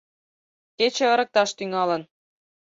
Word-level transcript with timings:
Кече 0.77 1.05
ырыкташ 1.13 1.49
тӱҥалын 1.57 2.01